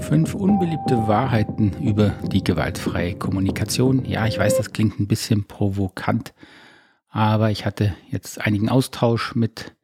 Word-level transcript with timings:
Fünf 0.00 0.34
unbeliebte 0.34 1.08
Wahrheiten 1.08 1.72
über 1.82 2.10
die 2.30 2.44
gewaltfreie 2.44 3.14
Kommunikation. 3.14 4.04
Ja, 4.04 4.26
ich 4.26 4.38
weiß, 4.38 4.56
das 4.56 4.72
klingt 4.72 5.00
ein 5.00 5.06
bisschen 5.06 5.44
provokant, 5.44 6.34
aber 7.08 7.50
ich 7.50 7.64
hatte 7.66 7.94
jetzt 8.10 8.40
einigen 8.40 8.68
Austausch 8.68 9.34
mit 9.34 9.74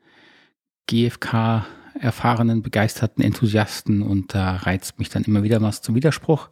GFK 0.87 1.67
erfahrenen, 1.99 2.63
begeisterten 2.63 3.23
Enthusiasten 3.23 4.03
und 4.03 4.35
da 4.35 4.57
reizt 4.57 4.99
mich 4.99 5.09
dann 5.09 5.25
immer 5.25 5.43
wieder 5.43 5.63
was 5.63 5.83
zum 5.83 5.95
Widerspruch. 5.95 6.49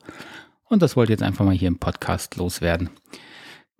Und 0.65 0.83
das 0.83 0.97
wollte 0.97 1.13
ich 1.13 1.19
jetzt 1.19 1.27
einfach 1.27 1.45
mal 1.45 1.55
hier 1.55 1.69
im 1.69 1.79
Podcast 1.79 2.37
loswerden. 2.37 2.91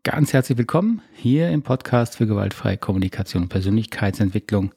Ganz 0.03 0.33
herzlich 0.33 0.59
willkommen 0.59 1.03
hier 1.13 1.51
im 1.51 1.63
Podcast 1.63 2.17
für 2.17 2.27
gewaltfreie 2.27 2.79
Kommunikation 2.79 3.45
und 3.45 3.49
Persönlichkeitsentwicklung. 3.49 4.73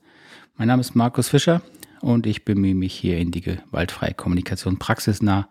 Mein 0.57 0.68
Name 0.68 0.81
ist 0.81 0.95
Markus 0.95 1.29
Fischer 1.29 1.61
und 2.02 2.25
ich 2.25 2.45
bemühe 2.45 2.75
mich 2.75 2.93
hier 2.93 3.17
in 3.17 3.31
die 3.31 3.41
gewaltfreie 3.41 4.13
Kommunikation 4.13 4.79
praxisnah 4.79 5.48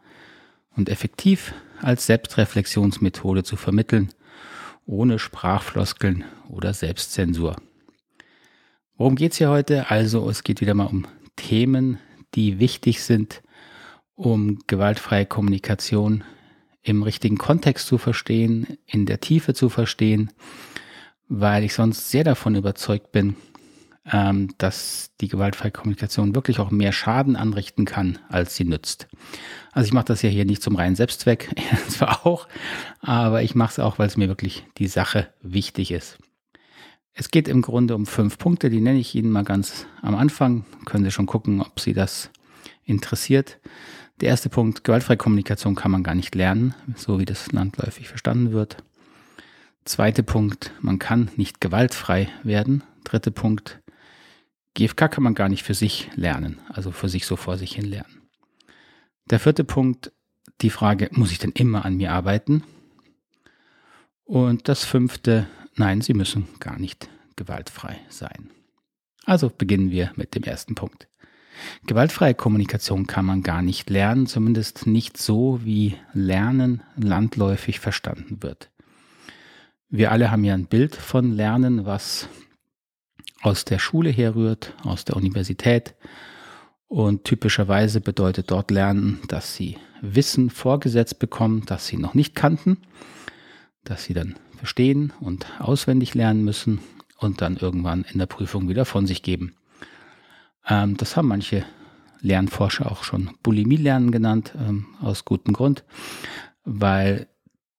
und 0.77 0.89
effektiv 0.89 1.55
als 1.81 2.07
Selbstreflexionsmethode 2.07 3.43
zu 3.43 3.57
vermitteln, 3.57 4.11
ohne 4.87 5.19
Sprachfloskeln 5.19 6.25
oder 6.49 6.75
Selbstzensur. 6.75 7.57
Worum 8.97 9.17
geht 9.17 9.33
es 9.33 9.39
hier 9.39 9.49
heute? 9.49 9.91
Also 9.91 10.29
es 10.29 10.45
geht 10.45 10.61
wieder 10.61 10.75
mal 10.75 10.87
um 10.87 11.07
Themen, 11.37 11.99
die 12.35 12.59
wichtig 12.59 13.03
sind, 13.03 13.43
um 14.15 14.59
gewaltfreie 14.67 15.27
Kommunikation 15.27 16.25
im 16.83 17.03
richtigen 17.03 17.39
Kontext 17.39 17.87
zu 17.87 17.99
verstehen, 17.99 18.79
in 18.87 19.07
der 19.07 19.21
Tiefe 19.21 19.55
zu 19.55 19.69
verstehen, 19.69 20.31
weil 21.29 21.65
ich 21.65 21.75
sonst 21.75 22.11
sehr 22.11 22.25
davon 22.25 22.57
überzeugt 22.57 23.13
bin, 23.13 23.37
ähm, 24.07 24.55
dass 24.59 25.11
die 25.21 25.29
gewaltfreie 25.29 25.71
Kommunikation 25.71 26.35
wirklich 26.35 26.59
auch 26.59 26.71
mehr 26.71 26.93
Schaden 26.93 27.37
anrichten 27.37 27.85
kann, 27.85 28.19
als 28.29 28.57
sie 28.57 28.65
nützt. 28.65 29.09
Also 29.73 29.87
ich 29.87 29.93
mache 29.93 30.07
das 30.07 30.23
ja 30.23 30.31
hier 30.31 30.45
nicht 30.45 30.63
zum 30.63 30.77
reinen 30.77 30.97
Selbstzweck, 30.97 31.51
zwar 31.89 32.27
auch, 32.27 32.49
aber 33.01 33.43
ich 33.43 33.55
mache 33.55 33.73
es 33.73 33.79
auch, 33.79 33.99
weil 33.99 34.07
es 34.07 34.17
mir 34.17 34.29
wirklich 34.29 34.65
die 34.79 34.89
Sache 34.89 35.29
wichtig 35.43 35.91
ist. 35.91 36.19
Es 37.13 37.31
geht 37.31 37.49
im 37.49 37.61
Grunde 37.61 37.95
um 37.95 38.07
fünf 38.07 38.39
Punkte, 38.39 38.71
die 38.71 38.81
nenne 38.81 38.99
ich 38.99 39.15
Ihnen 39.15 39.31
mal 39.31 39.45
ganz 39.45 39.87
am 40.01 40.15
Anfang. 40.15 40.65
Können 40.87 41.05
Sie 41.05 41.11
schon 41.11 41.27
gucken, 41.27 41.61
ob 41.61 41.81
Sie 41.81 41.93
das 41.93 42.31
interessiert. 42.85 43.59
Der 44.21 44.29
erste 44.29 44.49
Punkt, 44.49 44.85
gewaltfreie 44.85 45.17
Kommunikation 45.17 45.75
kann 45.75 45.91
man 45.91 46.03
gar 46.03 46.15
nicht 46.15 46.35
lernen, 46.35 46.75
so 46.95 47.19
wie 47.19 47.25
das 47.25 47.53
landläufig 47.53 48.09
verstanden 48.09 48.53
wird. 48.53 48.79
Zweiter 49.85 50.23
Punkt, 50.23 50.73
man 50.81 50.99
kann 50.99 51.31
nicht 51.37 51.61
gewaltfrei 51.61 52.29
werden. 52.43 52.85
Dritter 53.05 53.31
Punkt, 53.31 53.81
GFK 54.75 55.09
kann 55.09 55.25
man 55.25 55.35
gar 55.35 55.49
nicht 55.49 55.65
für 55.65 55.75
sich 55.75 56.11
lernen, 56.15 56.61
also 56.69 56.93
für 56.93 57.09
sich 57.09 57.27
so 57.27 57.37
vor 57.37 57.59
sich 57.59 57.75
hin 57.75 57.87
lernen. 57.87 58.23
Der 59.31 59.41
vierte 59.41 59.65
Punkt, 59.65 60.13
die 60.61 60.71
Frage, 60.71 61.09
muss 61.13 61.33
ich 61.33 61.39
denn 61.39 61.53
immer 61.53 61.85
an 61.85 61.97
mir 61.97 62.13
arbeiten? 62.13 62.63
Und 64.25 64.69
das 64.69 64.85
fünfte, 64.85 65.49
nein, 65.77 66.01
Sie 66.01 66.15
müssen 66.15 66.49
gar 66.61 66.79
nicht 66.79 67.09
gewaltfrei 67.37 67.99
sein. 68.09 68.51
Also 69.25 69.51
beginnen 69.51 69.91
wir 69.91 70.13
mit 70.17 70.35
dem 70.35 70.45
ersten 70.45 70.75
Punkt. 70.75 71.09
Gewaltfreie 71.87 72.35
Kommunikation 72.35 73.07
kann 73.07 73.27
man 73.27 73.43
gar 73.43 73.63
nicht 73.63 73.91
lernen, 73.91 74.27
zumindest 74.27 74.87
nicht 74.87 75.17
so, 75.17 75.61
wie 75.65 75.97
Lernen 76.13 76.83
landläufig 76.97 77.81
verstanden 77.81 78.43
wird. 78.43 78.71
Wir 79.89 80.13
alle 80.13 80.31
haben 80.31 80.45
ja 80.45 80.55
ein 80.55 80.67
Bild 80.67 80.95
von 80.95 81.33
Lernen, 81.33 81.85
was 81.85 82.29
aus 83.43 83.65
der 83.65 83.79
Schule 83.79 84.11
herrührt, 84.11 84.75
aus 84.85 85.05
der 85.05 85.17
Universität. 85.17 85.95
Und 86.89 87.25
typischerweise 87.25 88.01
bedeutet 88.01 88.51
dort 88.51 88.71
Lernen, 88.71 89.21
dass 89.29 89.55
sie 89.55 89.77
Wissen 90.01 90.51
vorgesetzt 90.51 91.19
bekommen, 91.19 91.65
das 91.67 91.87
sie 91.87 91.97
noch 91.97 92.15
nicht 92.15 92.35
kannten, 92.35 92.79
dass 93.85 94.05
sie 94.05 94.15
dann 94.15 94.37
verstehen 94.57 95.13
und 95.21 95.47
auswendig 95.61 96.15
lernen 96.15 96.45
müssen 96.45 96.81
und 97.19 97.41
dann 97.41 97.57
irgendwann 97.57 98.05
in 98.11 98.19
der 98.19 98.27
Prüfung 98.27 98.69
wieder 98.69 98.85
von 98.85 99.07
sich 99.07 99.23
geben. 99.23 99.55
Ähm, 100.69 100.97
das 100.97 101.17
haben 101.17 101.29
manche 101.29 101.65
Lernforscher 102.21 102.91
auch 102.91 103.05
schon 103.05 103.31
Bulimie-Lernen 103.43 104.11
genannt, 104.11 104.55
ähm, 104.59 104.87
aus 105.01 105.25
gutem 105.25 105.55
Grund, 105.55 105.85
weil 106.65 107.29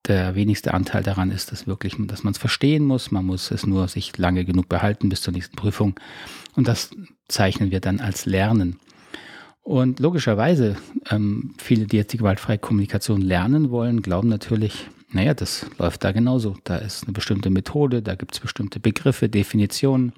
der 0.07 0.35
wenigste 0.35 0.73
Anteil 0.73 1.03
daran 1.03 1.31
ist, 1.31 1.51
dass 1.51 1.67
wirklich, 1.67 1.95
dass 1.99 2.23
man 2.23 2.31
es 2.31 2.39
verstehen 2.39 2.85
muss. 2.85 3.11
Man 3.11 3.25
muss 3.25 3.51
es 3.51 3.65
nur 3.65 3.87
sich 3.87 4.17
lange 4.17 4.45
genug 4.45 4.67
behalten 4.67 5.09
bis 5.09 5.21
zur 5.21 5.33
nächsten 5.33 5.55
Prüfung. 5.55 5.99
Und 6.55 6.67
das 6.67 6.91
zeichnen 7.27 7.71
wir 7.71 7.79
dann 7.79 7.99
als 7.99 8.25
Lernen. 8.25 8.79
Und 9.61 9.99
logischerweise, 9.99 10.75
ähm, 11.11 11.53
viele, 11.59 11.85
die 11.85 11.97
jetzt 11.97 12.13
die 12.13 12.17
gewaltfreie 12.17 12.57
Kommunikation 12.57 13.21
lernen 13.21 13.69
wollen, 13.69 14.01
glauben 14.01 14.27
natürlich, 14.27 14.87
naja, 15.11 15.33
das 15.33 15.67
läuft 15.77 16.03
da 16.03 16.11
genauso. 16.11 16.57
Da 16.63 16.77
ist 16.77 17.03
eine 17.03 17.13
bestimmte 17.13 17.51
Methode, 17.51 18.01
da 18.01 18.15
gibt 18.15 18.33
es 18.33 18.39
bestimmte 18.39 18.79
Begriffe, 18.79 19.29
Definitionen. 19.29 20.13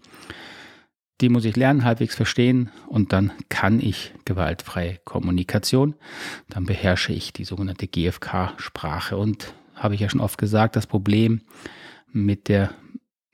Die 1.19 1.29
muss 1.29 1.45
ich 1.45 1.55
lernen, 1.55 1.83
halbwegs 1.83 2.15
verstehen 2.15 2.69
und 2.87 3.13
dann 3.13 3.31
kann 3.49 3.79
ich 3.79 4.13
gewaltfreie 4.25 4.99
Kommunikation. 5.03 5.95
Dann 6.49 6.65
beherrsche 6.65 7.13
ich 7.13 7.33
die 7.33 7.43
sogenannte 7.43 7.87
GFK-Sprache 7.87 9.17
und 9.17 9.53
habe 9.75 9.95
ich 9.95 10.01
ja 10.01 10.09
schon 10.09 10.21
oft 10.21 10.37
gesagt, 10.37 10.75
das 10.75 10.87
Problem 10.87 11.41
mit 12.11 12.47
der 12.47 12.73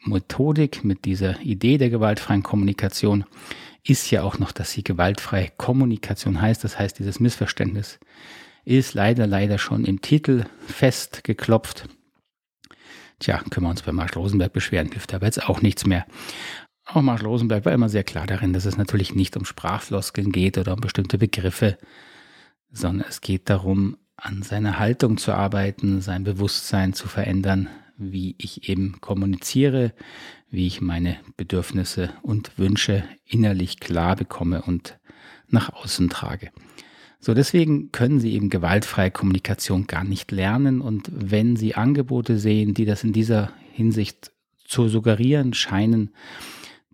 Methodik, 0.06 0.84
mit 0.84 1.06
dieser 1.06 1.40
Idee 1.42 1.78
der 1.78 1.90
gewaltfreien 1.90 2.44
Kommunikation 2.44 3.26
ist 3.84 4.12
ja 4.12 4.24
auch 4.24 4.40
noch, 4.40 4.52
dass 4.52 4.72
sie 4.72 4.84
gewaltfreie 4.84 5.50
Kommunikation 5.58 6.42
heißt. 6.42 6.64
Das 6.64 6.80
heißt, 6.80 7.00
dieses 7.00 7.20
Missverständnis 7.20 8.00
ist 8.66 8.94
leider, 8.94 9.28
leider 9.28 9.58
schon 9.58 9.86
im 9.86 10.02
Titel 10.02 10.46
festgeklopft. 10.68 11.88
Tja, 13.20 13.42
können 13.50 13.66
wir 13.66 13.70
uns 13.72 13.82
bei 13.82 13.92
Marsch 13.92 14.16
Rosenberg 14.16 14.54
beschweren, 14.54 14.92
hilft 14.92 15.14
aber 15.14 15.26
jetzt 15.26 15.48
auch 15.50 15.62
nichts 15.62 15.86
mehr. 15.86 16.06
Auch 16.86 17.02
Marsch 17.02 17.24
Rosenberg 17.24 17.66
war 17.66 17.74
immer 17.74 17.90
sehr 17.90 18.04
klar 18.04 18.26
darin, 18.26 18.54
dass 18.54 18.66
es 18.66 18.78
natürlich 18.78 19.14
nicht 19.14 19.36
um 19.38 19.46
Sprachfloskeln 19.46 20.32
geht 20.32 20.58
oder 20.58 20.74
um 20.74 20.82
bestimmte 20.82 21.18
Begriffe, 21.18 21.78
sondern 22.72 23.08
es 23.08 23.22
geht 23.22 23.50
darum, 23.50 23.98
an 24.22 24.42
seiner 24.42 24.80
Haltung 24.80 25.18
zu 25.18 25.34
arbeiten, 25.34 26.02
sein 26.02 26.24
Bewusstsein 26.24 26.94
zu 26.94 27.08
verändern, 27.08 27.70
wie 27.98 28.36
ich 28.38 28.70
eben 28.70 29.02
kommuniziere, 29.02 29.94
wie 30.50 30.68
ich 30.68 30.82
meine 30.82 31.18
Bedürfnisse 31.38 32.10
und 32.22 32.58
Wünsche 32.58 33.04
innerlich 33.26 33.80
klar 33.80 34.16
bekomme 34.16 34.62
und 34.62 34.98
nach 35.48 35.74
außen 35.74 36.10
trage. 36.10 36.52
So, 37.20 37.34
deswegen 37.34 37.92
können 37.92 38.20
Sie 38.20 38.34
eben 38.34 38.50
gewaltfreie 38.50 39.12
Kommunikation 39.12 39.88
gar 39.88 40.06
nicht 40.06 40.32
lernen 40.32 40.80
und 40.80 41.10
wenn 41.12 41.58
Sie 41.58 41.76
Angebote 41.76 42.40
sehen, 42.40 42.74
die 42.74 42.86
das 42.86 43.04
in 43.04 43.12
dieser 43.12 43.52
Hinsicht 43.74 44.32
zu 44.66 44.88
suggerieren 44.88 45.54
scheinen, 45.54 46.12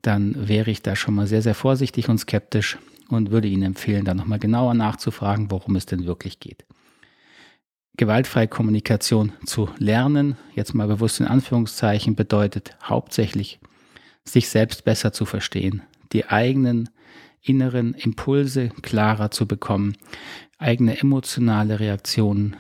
dann 0.02 0.48
wäre 0.48 0.72
ich 0.72 0.82
da 0.82 0.96
schon 0.96 1.16
mal 1.16 1.28
sehr, 1.28 1.42
sehr 1.42 1.56
vorsichtig 1.56 2.10
und 2.10 2.18
skeptisch 2.18 2.78
und 3.10 3.30
würde 3.30 3.48
Ihnen 3.48 3.64
empfehlen, 3.64 4.06
da 4.06 4.16
nochmal 4.16 4.40
genauer 4.40 4.74
nachzufragen, 4.74 5.52
worum 5.52 5.76
es 5.76 5.86
denn 5.86 6.06
wirklich 6.06 6.40
geht 6.40 6.66
gewaltfreie 7.98 8.48
Kommunikation 8.48 9.34
zu 9.46 9.70
lernen, 9.78 10.38
jetzt 10.54 10.74
mal 10.74 10.88
bewusst 10.88 11.20
in 11.20 11.28
Anführungszeichen, 11.28 12.16
bedeutet 12.16 12.76
hauptsächlich, 12.84 13.60
sich 14.24 14.50
selbst 14.50 14.84
besser 14.84 15.14
zu 15.14 15.26
verstehen, 15.26 15.84
die 16.12 16.26
eigenen 16.26 16.90
inneren 17.42 17.94
Impulse 17.94 18.70
klarer 18.82 19.32
zu 19.32 19.48
bekommen, 19.48 19.96
eigene 20.58 21.00
emotionale 21.00 21.80
Reaktionen 21.80 22.56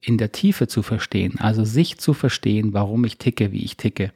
in 0.00 0.18
der 0.18 0.32
Tiefe 0.32 0.68
zu 0.68 0.82
verstehen, 0.82 1.38
also 1.38 1.64
sich 1.64 1.98
zu 1.98 2.14
verstehen, 2.14 2.72
warum 2.72 3.04
ich 3.04 3.18
ticke, 3.18 3.52
wie 3.52 3.64
ich 3.64 3.76
ticke, 3.76 4.12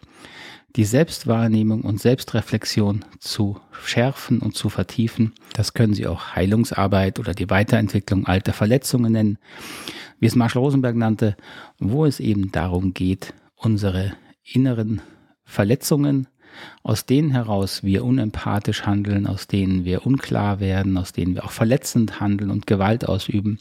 die 0.76 0.84
Selbstwahrnehmung 0.84 1.82
und 1.82 2.00
Selbstreflexion 2.00 3.04
zu 3.20 3.60
schärfen 3.72 4.40
und 4.40 4.56
zu 4.56 4.68
vertiefen. 4.68 5.32
Das 5.52 5.72
können 5.72 5.94
Sie 5.94 6.06
auch 6.06 6.34
Heilungsarbeit 6.34 7.18
oder 7.18 7.32
die 7.32 7.48
Weiterentwicklung 7.48 8.26
alter 8.26 8.52
Verletzungen 8.52 9.12
nennen 9.12 9.38
wie 10.24 10.26
es 10.26 10.36
Marshall 10.36 10.62
Rosenberg 10.62 10.96
nannte, 10.96 11.36
wo 11.78 12.06
es 12.06 12.20
eben 12.20 12.50
darum 12.50 12.94
geht, 12.94 13.34
unsere 13.56 14.14
inneren 14.42 15.02
Verletzungen, 15.44 16.28
aus 16.82 17.04
denen 17.04 17.30
heraus 17.30 17.82
wir 17.82 18.04
unempathisch 18.04 18.86
handeln, 18.86 19.26
aus 19.26 19.48
denen 19.48 19.84
wir 19.84 20.06
unklar 20.06 20.60
werden, 20.60 20.96
aus 20.96 21.12
denen 21.12 21.34
wir 21.34 21.44
auch 21.44 21.50
verletzend 21.50 22.20
handeln 22.20 22.50
und 22.50 22.66
Gewalt 22.66 23.06
ausüben, 23.06 23.58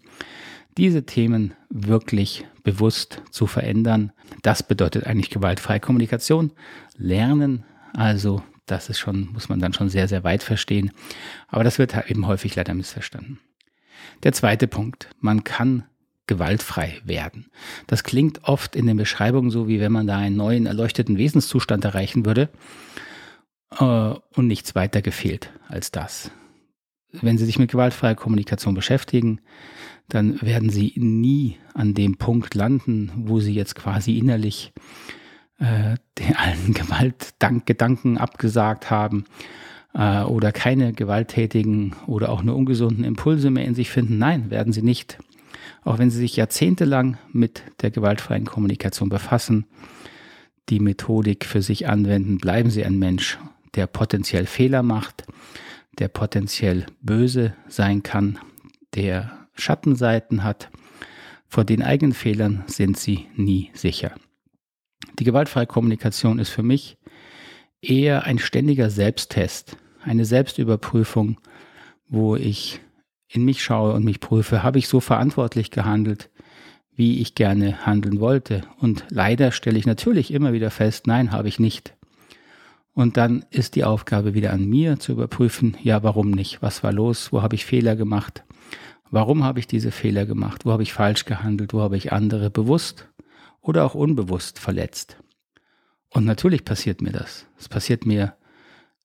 diese 0.78 1.04
Themen 1.04 1.54
wirklich 1.70 2.46
bewusst 2.64 3.22
zu 3.30 3.46
verändern. 3.46 4.14
Das 4.42 4.64
bedeutet 4.64 5.06
eigentlich 5.06 5.30
gewaltfreie 5.30 5.80
Kommunikation. 5.80 6.52
Lernen, 6.98 7.64
also 7.94 8.44
das 8.66 8.90
ist 8.90 9.00
schon, 9.00 9.30
muss 9.34 9.50
man 9.50 9.60
dann 9.60 9.74
schon 9.74 9.90
sehr, 9.90 10.08
sehr 10.08 10.24
weit 10.24 10.44
verstehen. 10.44 10.92
Aber 11.48 11.64
das 11.64 11.80
wird 11.80 12.10
eben 12.10 12.28
häufig 12.28 12.56
leider 12.56 12.74
missverstanden. 12.74 13.40
Der 14.24 14.34
zweite 14.34 14.68
Punkt. 14.68 15.10
Man 15.20 15.44
kann 15.44 15.84
gewaltfrei 16.28 17.02
werden. 17.04 17.52
Das 17.88 18.04
klingt 18.04 18.44
oft 18.46 18.76
in 18.76 18.88
den 18.88 18.98
Beschreibungen 18.98 19.52
so, 19.52 19.68
wie 19.68 19.80
wenn 19.80 19.92
man 19.92 20.08
da 20.08 20.18
einen 20.18 20.38
neuen 20.38 20.66
erleuchteten 20.66 21.18
Wesenszustand 21.18 21.84
erreichen 21.84 22.26
würde 22.26 22.50
äh, 23.78 23.84
und 24.36 24.48
nichts 24.48 24.76
weiter 24.76 25.02
gefehlt 25.02 25.52
als 25.68 25.92
das. 25.92 26.32
Wenn 27.22 27.38
Sie 27.38 27.46
sich 27.46 27.60
mit 27.60 27.72
gewaltfreier 27.72 28.16
Kommunikation 28.16 28.74
beschäftigen, 28.74 29.40
dann 30.10 30.42
werden 30.42 30.70
sie 30.70 30.94
nie 30.96 31.58
an 31.74 31.94
dem 31.94 32.18
Punkt 32.18 32.56
landen, 32.56 33.12
wo 33.16 33.40
sie 33.40 33.54
jetzt 33.54 33.76
quasi 33.76 34.18
innerlich 34.18 34.74
äh, 35.60 35.96
den 36.20 36.36
allen 36.36 36.74
Gewaltgedanken 36.74 38.18
abgesagt 38.18 38.90
haben 38.90 39.26
äh, 39.94 40.24
oder 40.24 40.52
keine 40.52 40.94
gewalttätigen 40.94 41.96
oder 42.06 42.30
auch 42.30 42.44
nur 42.44 42.56
ungesunden 42.56 43.04
Impulse 43.04 43.50
mehr 43.50 43.66
in 43.66 43.76
sich 43.76 43.90
finden. 43.90 44.18
Nein, 44.18 44.50
werden 44.52 44.74
sie 44.74 44.84
nicht. 44.84 45.20
Auch 45.84 46.00
wenn 46.00 46.12
sie 46.12 46.20
sich 46.20 46.36
jahrzehntelang 46.36 47.18
mit 47.32 47.64
der 47.82 47.92
gewaltfreien 47.92 48.46
Kommunikation 48.46 49.10
befassen, 49.10 49.66
die 50.70 50.80
Methodik 50.80 51.46
für 51.46 51.62
sich 51.62 51.88
anwenden, 51.90 52.38
bleiben 52.38 52.70
sie 52.70 52.86
ein 52.86 52.98
Mensch, 52.98 53.38
der 53.76 53.88
potenziell 53.88 54.46
Fehler 54.46 54.82
macht, 54.82 55.26
der 56.00 56.08
potenziell 56.08 56.86
böse 57.02 57.54
sein 57.68 58.04
kann, 58.04 58.40
der 58.96 59.48
Schattenseiten 59.56 60.44
hat. 60.44 60.70
Vor 61.48 61.64
den 61.64 61.84
eigenen 61.84 62.14
Fehlern 62.14 62.64
sind 62.68 62.98
sie 62.98 63.28
nie 63.36 63.70
sicher. 63.74 64.16
Die 65.20 65.24
gewaltfreie 65.24 65.68
Kommunikation 65.68 66.40
ist 66.40 66.50
für 66.50 66.64
mich 66.64 66.98
eher 67.82 68.24
ein 68.24 68.40
ständiger 68.40 68.90
Selbsttest, 68.90 69.78
eine 70.04 70.26
Selbstüberprüfung, 70.26 71.40
wo 72.08 72.36
ich 72.36 72.80
in 73.28 73.46
mich 73.46 73.64
schaue 73.64 73.94
und 73.94 74.04
mich 74.04 74.20
prüfe, 74.20 74.64
habe 74.64 74.80
ich 74.80 74.88
so 74.88 75.00
verantwortlich 75.00 75.72
gehandelt, 75.72 76.30
wie 76.96 77.22
ich 77.22 77.36
gerne 77.36 77.86
handeln 77.86 78.20
wollte. 78.20 78.62
Und 78.80 79.06
leider 79.10 79.52
stelle 79.52 79.78
ich 79.78 79.86
natürlich 79.86 80.32
immer 80.32 80.54
wieder 80.54 80.72
fest, 80.72 81.08
nein, 81.08 81.32
habe 81.32 81.48
ich 81.48 81.60
nicht. 81.60 81.96
Und 82.94 83.18
dann 83.18 83.46
ist 83.50 83.76
die 83.76 83.84
Aufgabe 83.84 84.34
wieder 84.34 84.54
an 84.54 84.66
mir 84.66 85.00
zu 85.00 85.14
überprüfen, 85.14 85.76
ja, 85.82 86.04
warum 86.04 86.30
nicht? 86.30 86.62
Was 86.62 86.84
war 86.84 86.94
los? 86.94 87.32
Wo 87.32 87.42
habe 87.42 87.56
ich 87.56 87.66
Fehler 87.66 87.96
gemacht? 87.96 88.44
Warum 89.10 89.44
habe 89.44 89.60
ich 89.60 89.68
diese 89.68 89.92
Fehler 89.92 90.26
gemacht? 90.26 90.66
Wo 90.66 90.72
habe 90.72 90.84
ich 90.84 90.94
falsch 90.94 91.26
gehandelt? 91.26 91.74
Wo 91.74 91.82
habe 91.82 91.98
ich 91.98 92.12
andere 92.12 92.50
bewusst 92.50 93.10
oder 93.62 93.86
auch 93.86 93.96
unbewusst 93.96 94.60
verletzt? 94.60 95.18
Und 96.10 96.26
natürlich 96.26 96.66
passiert 96.66 97.02
mir 97.02 97.12
das. 97.12 97.48
Es 97.58 97.68
passiert 97.68 98.06
mir 98.06 98.36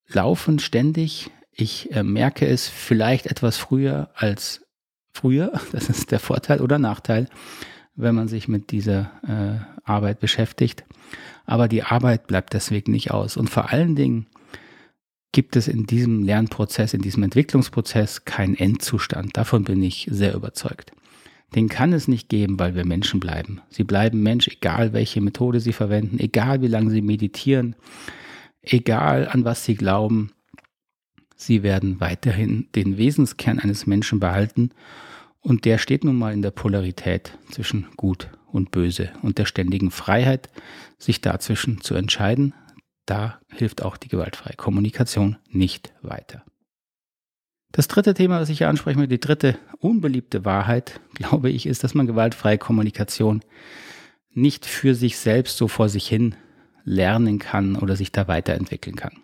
laufend, 0.06 0.60
ständig. 0.60 1.30
Ich 1.50 1.90
äh, 1.92 2.02
merke 2.02 2.46
es 2.46 2.68
vielleicht 2.68 3.26
etwas 3.26 3.56
früher 3.56 4.10
als 4.14 4.66
früher. 5.12 5.52
Das 5.72 5.88
ist 5.88 6.10
der 6.10 6.20
Vorteil 6.20 6.60
oder 6.60 6.78
Nachteil, 6.78 7.28
wenn 7.98 8.14
man 8.14 8.28
sich 8.28 8.48
mit 8.48 8.70
dieser 8.70 9.10
äh, 9.26 9.88
Arbeit 9.88 10.20
beschäftigt. 10.20 10.84
Aber 11.44 11.66
die 11.68 11.82
Arbeit 11.82 12.28
bleibt 12.28 12.54
deswegen 12.54 12.92
nicht 12.92 13.10
aus. 13.10 13.36
Und 13.36 13.50
vor 13.50 13.70
allen 13.70 13.96
Dingen 13.96 14.26
gibt 15.32 15.56
es 15.56 15.66
in 15.66 15.84
diesem 15.84 16.22
Lernprozess, 16.22 16.94
in 16.94 17.02
diesem 17.02 17.24
Entwicklungsprozess 17.24 18.24
keinen 18.24 18.54
Endzustand. 18.54 19.36
Davon 19.36 19.64
bin 19.64 19.82
ich 19.82 20.06
sehr 20.10 20.34
überzeugt. 20.34 20.92
Den 21.56 21.68
kann 21.68 21.92
es 21.92 22.08
nicht 22.08 22.28
geben, 22.28 22.58
weil 22.58 22.74
wir 22.74 22.86
Menschen 22.86 23.20
bleiben. 23.20 23.62
Sie 23.68 23.84
bleiben 23.84 24.22
Mensch, 24.22 24.46
egal 24.48 24.92
welche 24.92 25.20
Methode 25.20 25.60
sie 25.60 25.72
verwenden, 25.72 26.20
egal 26.20 26.62
wie 26.62 26.68
lange 26.68 26.90
sie 26.90 27.02
meditieren, 27.02 27.74
egal 28.62 29.26
an 29.28 29.44
was 29.44 29.64
sie 29.64 29.74
glauben. 29.74 30.30
Sie 31.34 31.62
werden 31.62 32.00
weiterhin 32.00 32.68
den 32.74 32.96
Wesenskern 32.96 33.58
eines 33.58 33.86
Menschen 33.86 34.20
behalten 34.20 34.70
und 35.40 35.64
der 35.64 35.78
steht 35.78 36.04
nun 36.04 36.16
mal 36.16 36.32
in 36.32 36.42
der 36.42 36.50
Polarität 36.50 37.38
zwischen 37.50 37.86
Gut 37.96 38.30
und 38.46 38.70
Böse 38.70 39.10
und 39.22 39.38
der 39.38 39.46
ständigen 39.46 39.90
Freiheit, 39.90 40.48
sich 40.98 41.20
dazwischen 41.20 41.80
zu 41.80 41.94
entscheiden. 41.94 42.54
Da 43.06 43.40
hilft 43.48 43.82
auch 43.82 43.96
die 43.96 44.08
gewaltfreie 44.08 44.56
Kommunikation 44.56 45.36
nicht 45.50 45.92
weiter. 46.02 46.44
Das 47.72 47.88
dritte 47.88 48.14
Thema, 48.14 48.40
was 48.40 48.48
ich 48.48 48.58
hier 48.58 48.68
ansprechen 48.68 48.98
möchte, 48.98 49.14
die 49.14 49.20
dritte 49.20 49.58
unbeliebte 49.78 50.44
Wahrheit, 50.44 51.00
glaube 51.14 51.50
ich, 51.50 51.66
ist, 51.66 51.84
dass 51.84 51.94
man 51.94 52.06
gewaltfreie 52.06 52.58
Kommunikation 52.58 53.42
nicht 54.30 54.66
für 54.66 54.94
sich 54.94 55.18
selbst 55.18 55.56
so 55.56 55.68
vor 55.68 55.88
sich 55.88 56.06
hin 56.06 56.34
lernen 56.84 57.38
kann 57.38 57.76
oder 57.76 57.96
sich 57.96 58.12
da 58.12 58.28
weiterentwickeln 58.28 58.96
kann. 58.96 59.22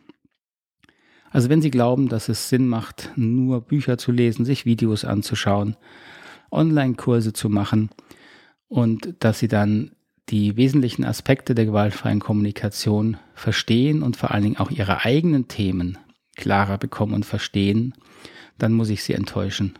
Also 1.34 1.48
wenn 1.48 1.60
Sie 1.60 1.72
glauben, 1.72 2.08
dass 2.08 2.28
es 2.28 2.48
Sinn 2.48 2.68
macht, 2.68 3.10
nur 3.16 3.60
Bücher 3.60 3.98
zu 3.98 4.12
lesen, 4.12 4.44
sich 4.44 4.66
Videos 4.66 5.04
anzuschauen, 5.04 5.76
Online-Kurse 6.52 7.32
zu 7.32 7.48
machen 7.48 7.90
und 8.68 9.16
dass 9.18 9.40
Sie 9.40 9.48
dann 9.48 9.90
die 10.28 10.56
wesentlichen 10.56 11.04
Aspekte 11.04 11.56
der 11.56 11.66
gewaltfreien 11.66 12.20
Kommunikation 12.20 13.16
verstehen 13.34 14.04
und 14.04 14.16
vor 14.16 14.30
allen 14.30 14.44
Dingen 14.44 14.58
auch 14.58 14.70
Ihre 14.70 15.04
eigenen 15.04 15.48
Themen 15.48 15.98
klarer 16.36 16.78
bekommen 16.78 17.14
und 17.14 17.26
verstehen, 17.26 17.94
dann 18.56 18.72
muss 18.72 18.88
ich 18.88 19.02
Sie 19.02 19.14
enttäuschen. 19.14 19.76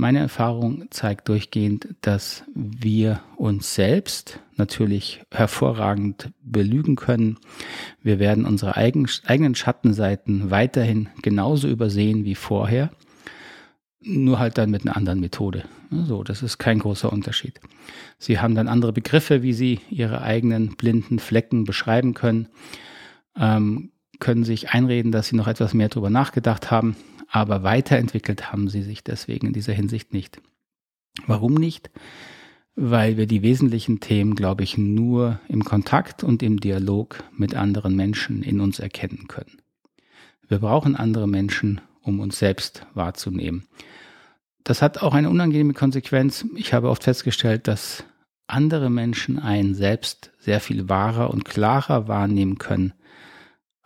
Meine 0.00 0.20
Erfahrung 0.20 0.86
zeigt 0.88 1.28
durchgehend, 1.28 1.88
dass 2.00 2.44
wir 2.54 3.20
uns 3.36 3.74
selbst 3.74 4.40
natürlich 4.56 5.20
hervorragend 5.30 6.30
belügen 6.42 6.96
können. 6.96 7.36
Wir 8.02 8.18
werden 8.18 8.46
unsere 8.46 8.78
eigenen 8.78 9.54
Schattenseiten 9.54 10.50
weiterhin 10.50 11.10
genauso 11.20 11.68
übersehen 11.68 12.24
wie 12.24 12.34
vorher, 12.34 12.88
nur 14.00 14.38
halt 14.38 14.56
dann 14.56 14.70
mit 14.70 14.86
einer 14.86 14.96
anderen 14.96 15.20
Methode. 15.20 15.64
So, 15.90 16.24
das 16.24 16.42
ist 16.42 16.56
kein 16.56 16.78
großer 16.78 17.12
Unterschied. 17.12 17.60
Sie 18.16 18.38
haben 18.38 18.54
dann 18.54 18.68
andere 18.68 18.94
Begriffe, 18.94 19.42
wie 19.42 19.52
Sie 19.52 19.80
Ihre 19.90 20.22
eigenen 20.22 20.76
blinden 20.76 21.18
Flecken 21.18 21.64
beschreiben 21.64 22.14
können, 22.14 22.48
ähm, 23.36 23.92
können 24.18 24.44
sich 24.44 24.70
einreden, 24.70 25.12
dass 25.12 25.28
Sie 25.28 25.36
noch 25.36 25.46
etwas 25.46 25.74
mehr 25.74 25.90
darüber 25.90 26.08
nachgedacht 26.08 26.70
haben, 26.70 26.96
aber 27.30 27.62
weiterentwickelt 27.62 28.52
haben 28.52 28.68
sie 28.68 28.82
sich 28.82 29.04
deswegen 29.04 29.48
in 29.48 29.52
dieser 29.52 29.72
Hinsicht 29.72 30.12
nicht. 30.12 30.40
Warum 31.26 31.54
nicht? 31.54 31.90
Weil 32.74 33.16
wir 33.16 33.26
die 33.26 33.42
wesentlichen 33.42 34.00
Themen, 34.00 34.34
glaube 34.34 34.64
ich, 34.64 34.78
nur 34.78 35.40
im 35.48 35.64
Kontakt 35.64 36.24
und 36.24 36.42
im 36.42 36.60
Dialog 36.60 37.22
mit 37.36 37.54
anderen 37.54 37.94
Menschen 37.94 38.42
in 38.42 38.60
uns 38.60 38.78
erkennen 38.78 39.28
können. 39.28 39.58
Wir 40.48 40.58
brauchen 40.58 40.96
andere 40.96 41.28
Menschen, 41.28 41.80
um 42.02 42.20
uns 42.20 42.38
selbst 42.38 42.86
wahrzunehmen. 42.94 43.66
Das 44.64 44.82
hat 44.82 45.02
auch 45.02 45.14
eine 45.14 45.30
unangenehme 45.30 45.74
Konsequenz. 45.74 46.44
Ich 46.56 46.74
habe 46.74 46.90
oft 46.90 47.04
festgestellt, 47.04 47.68
dass 47.68 48.04
andere 48.46 48.90
Menschen 48.90 49.38
einen 49.38 49.74
selbst 49.74 50.32
sehr 50.38 50.60
viel 50.60 50.88
wahrer 50.88 51.30
und 51.30 51.44
klarer 51.44 52.08
wahrnehmen 52.08 52.58
können, 52.58 52.92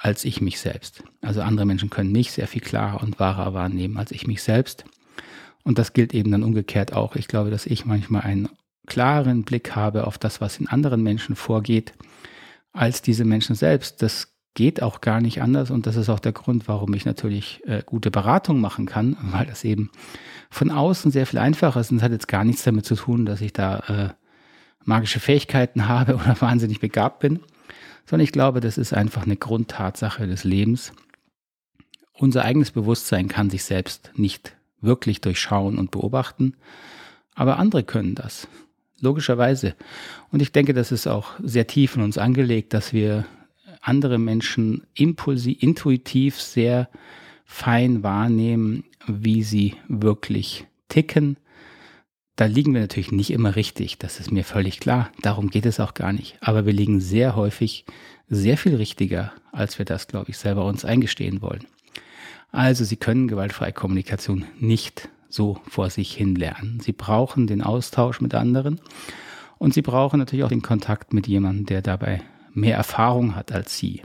als 0.05 0.27
ich 0.27 0.43
mich 0.43 0.61
selbst. 0.61 1.03
Also 1.23 1.41
andere 1.41 1.65
Menschen 1.65 1.89
können 1.89 2.13
mich 2.13 2.31
sehr 2.33 2.47
viel 2.47 2.61
klarer 2.61 3.03
und 3.03 3.19
wahrer 3.19 3.55
wahrnehmen 3.55 3.97
als 3.97 4.13
ich 4.13 4.27
mich 4.27 4.43
selbst. 4.43 4.85
Und 5.63 5.79
das 5.79 5.95
gilt 5.95 6.13
eben 6.13 6.31
dann 6.31 6.43
umgekehrt 6.43 6.93
auch. 6.93 7.17
Ich 7.17 7.27
glaube, 7.27 7.51
dass 7.51 7.65
ich 7.65 7.87
manchmal 7.87 8.21
einen 8.21 8.51
klaren 8.87 9.45
Blick 9.45 9.75
habe 9.75 10.07
auf 10.07 10.19
das, 10.19 10.43
was 10.43 10.59
in 10.59 10.69
anderen 10.69 11.03
Menschen 11.03 11.37
vorgeht, 11.37 11.95
als 12.75 13.01
diese 13.01 13.25
Menschen 13.25 13.55
selbst. 13.55 14.03
Das 14.03 14.35
geht 14.53 14.83
auch 14.83 15.01
gar 15.01 15.23
nicht 15.23 15.41
anders 15.41 15.71
und 15.71 15.87
das 15.87 15.97
ist 15.97 16.11
auch 16.11 16.21
der 16.21 16.33
Grund, 16.33 16.69
warum 16.69 16.93
ich 16.93 17.07
natürlich 17.07 17.63
äh, 17.65 17.83
gute 17.85 18.11
Beratung 18.11 18.61
machen 18.61 18.85
kann, 18.85 19.17
weil 19.23 19.47
das 19.47 19.65
eben 19.65 19.91
von 20.51 20.71
außen 20.71 21.13
sehr 21.13 21.27
viel 21.27 21.39
einfacher 21.39 21.81
ist 21.81 21.93
und 21.93 21.97
es 21.97 22.03
hat 22.03 22.13
jetzt 22.13 22.29
gar 22.29 22.45
nichts 22.45 22.63
damit 22.63 22.85
zu 22.85 22.95
tun, 22.95 23.25
dass 23.25 23.41
ich 23.41 23.55
da 23.55 23.79
äh, 23.89 24.09
magische 24.85 25.19
Fähigkeiten 25.19 25.89
habe 25.89 26.17
oder 26.17 26.39
wahnsinnig 26.41 26.79
begabt 26.79 27.21
bin, 27.21 27.41
sondern 28.07 28.25
ich 28.25 28.33
glaube, 28.33 28.61
das 28.61 28.79
ist 28.79 28.93
einfach 28.93 29.25
eine 29.25 29.37
Grundtatsache 29.37 30.27
des 30.27 30.45
Lebens. 30.45 30.93
Unser 32.13 32.45
eigenes 32.45 32.71
Bewusstsein 32.71 33.29
kann 33.29 33.51
sich 33.51 33.65
selbst 33.65 34.13
nicht 34.15 34.57
wirklich 34.81 35.21
durchschauen 35.21 35.79
und 35.79 35.91
beobachten, 35.91 36.55
aber 37.35 37.59
andere 37.59 37.83
können 37.83 38.15
das. 38.15 38.47
Logischerweise. 39.01 39.75
Und 40.31 40.41
ich 40.41 40.53
denke, 40.53 40.73
das 40.73 40.93
ist 40.93 41.07
auch 41.07 41.33
sehr 41.43 41.67
tief 41.67 41.97
in 41.97 42.03
uns 42.03 42.17
angelegt, 42.17 42.73
dass 42.73 42.93
wir 42.93 43.27
andere 43.81 44.19
Menschen 44.19 44.87
impulsiv, 44.95 45.63
intuitiv 45.63 46.41
sehr 46.41 46.89
fein 47.45 48.03
wahrnehmen, 48.03 48.85
wie 49.07 49.43
sie 49.43 49.75
wirklich 49.89 50.67
ticken 50.89 51.37
da 52.37 52.47
liegen 52.47 52.75
wir 52.75 52.81
natürlich 52.81 53.13
nicht 53.13 53.31
immer 53.31 53.55
richtig, 53.55 53.99
das 53.99 54.19
ist 54.19 54.33
mir 54.33 54.45
völlig 54.45 54.81
klar. 54.81 55.11
Darum 55.23 55.51
geht 55.51 55.67
es 55.67 55.79
auch 55.79 55.95
gar 55.95 56.13
nicht. 56.13 56.37
Aber 56.41 56.67
wir 56.67 56.73
liegen 56.73 57.01
sehr 57.01 57.37
häufig 57.37 57.85
sehr 58.29 58.59
viel 58.59 58.75
richtiger, 58.75 59.33
als 59.53 59.79
wir 59.79 59.85
das, 59.85 60.09
glaube 60.09 60.31
ich, 60.31 60.39
selber 60.39 60.65
uns 60.65 60.85
eingestehen 60.85 61.43
wollen. 61.43 61.65
Also 62.51 62.85
Sie 62.85 62.97
können 62.97 63.29
gewaltfreie 63.29 63.73
Kommunikation 63.73 64.47
nicht 64.59 65.09
so 65.29 65.61
vor 65.69 65.91
sich 65.91 66.13
hin 66.15 66.35
lernen. 66.35 66.81
Sie 66.81 66.93
brauchen 66.93 67.47
den 67.47 67.63
Austausch 67.63 68.21
mit 68.21 68.35
anderen 68.35 68.81
und 69.59 69.75
Sie 69.75 69.83
brauchen 69.83 70.19
natürlich 70.19 70.45
auch 70.45 70.49
den 70.49 70.63
Kontakt 70.63 71.13
mit 71.13 71.27
jemandem, 71.27 71.67
der 71.67 71.83
dabei 71.83 72.23
mehr 72.53 72.77
Erfahrung 72.77 73.37
hat 73.37 73.53
als 73.53 73.79
Sie. 73.79 74.03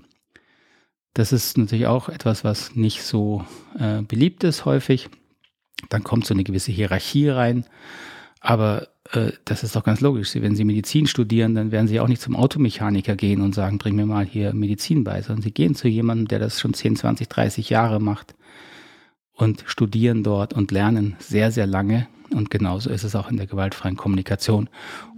Das 1.14 1.32
ist 1.32 1.58
natürlich 1.58 1.88
auch 1.88 2.10
etwas, 2.10 2.44
was 2.44 2.76
nicht 2.76 3.04
so 3.04 3.44
äh, 3.78 4.02
beliebt 4.02 4.44
ist 4.44 4.66
häufig. 4.66 5.10
Dann 5.90 6.04
kommt 6.04 6.26
so 6.26 6.34
eine 6.34 6.44
gewisse 6.44 6.72
Hierarchie 6.72 7.30
rein 7.30 7.66
aber 8.40 8.88
äh, 9.12 9.32
das 9.46 9.64
ist 9.64 9.76
doch 9.76 9.84
ganz 9.84 10.02
logisch. 10.02 10.36
Wenn 10.36 10.56
Sie 10.56 10.64
Medizin 10.64 11.08
studieren, 11.08 11.56
dann 11.56 11.72
werden 11.72 11.88
Sie 11.88 12.00
auch 12.00 12.08
nicht 12.08 12.22
zum 12.22 12.36
Automechaniker 12.36 13.16
gehen 13.16 13.42
und 13.42 13.56
sagen, 13.56 13.78
bring 13.78 13.96
mir 13.96 14.06
mal 14.06 14.26
hier 14.26 14.54
Medizin 14.54 15.04
bei, 15.04 15.22
sondern 15.22 15.44
Sie 15.44 15.52
gehen 15.52 15.76
zu 15.76 15.88
jemandem, 15.88 16.28
der 16.28 16.40
das 16.40 16.60
schon 16.60 16.74
10, 16.74 16.96
20, 16.96 17.28
30 17.28 17.70
Jahre 17.70 18.00
macht 18.00 18.36
und 19.34 19.64
studieren 19.68 20.24
dort 20.24 20.54
und 20.54 20.72
lernen 20.72 21.16
sehr, 21.20 21.52
sehr 21.52 21.68
lange. 21.68 22.08
Und 22.32 22.52
genauso 22.52 22.92
ist 22.92 23.04
es 23.04 23.16
auch 23.16 23.32
in 23.32 23.38
der 23.38 23.48
gewaltfreien 23.48 23.98
Kommunikation 23.98 24.70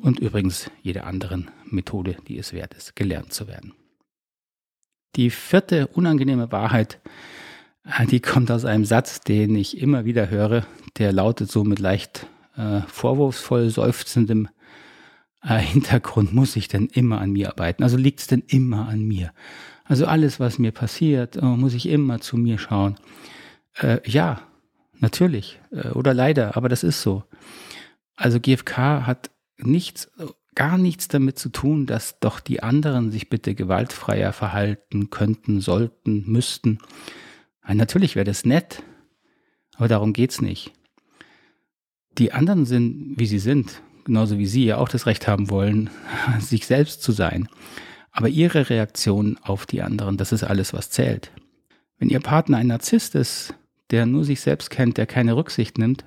und 0.02 0.20
übrigens 0.20 0.72
jeder 0.82 1.06
anderen 1.06 1.52
Methode, 1.66 2.16
die 2.28 2.38
es 2.38 2.54
wert 2.54 2.74
ist, 2.74 2.96
gelernt 2.96 3.34
zu 3.34 3.48
werden. 3.48 3.74
Die 5.18 5.30
vierte 5.30 5.88
unangenehme 5.88 6.54
Wahrheit, 6.54 7.02
äh, 7.86 8.06
die 8.06 8.22
kommt 8.22 8.50
aus 8.50 8.64
einem 8.64 8.86
Satz, 8.86 9.20
den 9.20 9.56
ich 9.56 9.78
immer 9.82 10.06
wieder 10.06 10.30
höre, 10.30 10.66
der 10.98 11.12
lautet 11.12 11.52
so 11.52 11.66
mit 11.66 11.80
leicht 11.80 12.28
äh, 12.62 12.82
vorwurfsvoll 12.88 13.70
seufzendem 13.70 14.48
äh, 15.44 15.58
Hintergrund, 15.58 16.34
muss 16.34 16.56
ich 16.56 16.68
denn 16.68 16.88
immer 16.88 17.20
an 17.20 17.32
mir 17.32 17.50
arbeiten? 17.50 17.84
Also 17.84 17.98
liegt 17.98 18.20
es 18.20 18.28
denn 18.28 18.44
immer 18.48 18.88
an 18.88 19.02
mir? 19.04 19.34
Also 19.84 20.06
alles, 20.06 20.40
was 20.40 20.60
mir 20.60 20.72
passiert, 20.72 21.38
oh, 21.42 21.58
muss 21.58 21.74
ich 21.74 21.90
immer 21.90 22.22
zu 22.22 22.38
mir 22.38 22.58
schauen. 22.58 22.96
Äh, 23.76 24.00
ja, 24.10 24.42
natürlich 25.00 25.60
äh, 25.72 25.90
oder 25.90 26.14
leider, 26.14 26.56
aber 26.56 26.70
das 26.70 26.84
ist 26.84 27.02
so. 27.02 27.24
Also 28.16 28.40
GFK 28.40 29.08
hat 29.08 29.32
nichts, 29.58 30.12
gar 30.56 30.78
nichts 30.78 31.08
damit 31.08 31.40
zu 31.40 31.50
tun, 31.50 31.88
dass 31.88 32.20
doch 32.20 32.40
die 32.40 32.62
anderen 32.62 33.12
sich 33.12 33.30
bitte 33.30 33.56
gewaltfreier 33.56 34.34
verhalten 34.34 35.10
könnten, 35.10 35.60
sollten, 35.60 36.24
müssten. 36.32 36.78
Ja, 37.68 37.74
natürlich 37.74 38.16
wäre 38.16 38.26
das 38.26 38.46
nett, 38.46 38.84
aber 39.76 39.88
darum 39.88 40.14
geht's 40.14 40.42
nicht. 40.42 40.72
Die 42.18 42.34
anderen 42.34 42.66
sind, 42.66 43.14
wie 43.18 43.26
sie 43.26 43.40
sind, 43.40 43.82
genauso 44.04 44.38
wie 44.38 44.46
Sie 44.46 44.66
ja 44.66 44.78
auch 44.78 44.90
das 44.90 45.06
Recht 45.06 45.28
haben 45.28 45.50
wollen, 45.50 45.90
sich 46.40 46.66
selbst 46.66 47.04
zu 47.04 47.12
sein. 47.12 47.48
Aber 48.12 48.28
Ihre 48.28 48.70
Reaktion 48.70 49.38
auf 49.42 49.66
die 49.66 49.82
anderen, 49.82 50.18
das 50.18 50.32
ist 50.32 50.44
alles, 50.44 50.74
was 50.74 50.90
zählt. 50.90 51.32
Wenn 51.98 52.10
Ihr 52.10 52.20
Partner 52.20 52.58
ein 52.58 52.68
Narzisst 52.68 53.16
ist, 53.16 53.54
der 53.92 54.06
nur 54.06 54.24
sich 54.26 54.42
selbst 54.42 54.70
kennt, 54.70 54.98
der 54.98 55.06
keine 55.06 55.36
Rücksicht 55.36 55.78
nimmt, 55.78 56.06